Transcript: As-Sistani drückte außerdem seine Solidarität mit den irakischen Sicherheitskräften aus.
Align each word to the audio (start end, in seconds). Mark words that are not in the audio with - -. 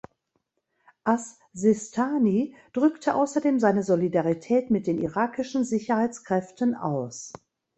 As-Sistani 1.03 2.55
drückte 2.73 3.13
außerdem 3.13 3.59
seine 3.59 3.83
Solidarität 3.83 4.71
mit 4.71 4.87
den 4.87 4.97
irakischen 4.99 5.63
Sicherheitskräften 5.63 6.73
aus. 6.73 7.31